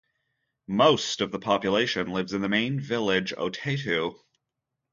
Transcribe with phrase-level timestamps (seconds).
[0.67, 4.15] Most of the population lives in the main village Otetou.